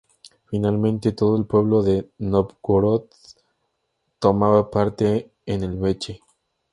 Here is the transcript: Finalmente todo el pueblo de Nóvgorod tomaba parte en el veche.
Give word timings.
Finalmente 0.49 1.11
todo 1.11 1.37
el 1.37 1.45
pueblo 1.45 1.83
de 1.83 2.09
Nóvgorod 2.17 3.03
tomaba 4.17 4.71
parte 4.71 5.29
en 5.45 5.63
el 5.63 5.77
veche. 5.77 6.21